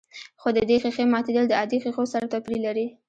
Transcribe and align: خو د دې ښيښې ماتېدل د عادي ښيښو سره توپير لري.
خو 0.41 0.47
د 0.57 0.59
دې 0.69 0.77
ښيښې 0.83 1.05
ماتېدل 1.13 1.45
د 1.47 1.53
عادي 1.59 1.77
ښيښو 1.83 2.03
سره 2.13 2.25
توپير 2.33 2.59
لري. 2.67 2.85